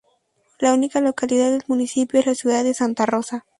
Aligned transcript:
La 0.57 0.73
única 0.73 0.99
localidad 0.99 1.51
del 1.51 1.63
municipio 1.67 2.19
es 2.19 2.25
la 2.25 2.33
ciudad 2.33 2.63
de 2.63 2.73
Santa 2.73 3.05
Rosa. 3.05 3.45